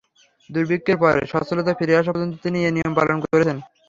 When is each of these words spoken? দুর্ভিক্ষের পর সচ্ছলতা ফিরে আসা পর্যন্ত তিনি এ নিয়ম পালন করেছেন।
দুর্ভিক্ষের 0.49 0.97
পর 1.01 1.15
সচ্ছলতা 1.31 1.71
ফিরে 1.79 1.93
আসা 1.99 2.11
পর্যন্ত 2.13 2.35
তিনি 2.45 2.57
এ 2.61 2.69
নিয়ম 2.75 2.93
পালন 2.99 3.17
করেছেন। 3.23 3.57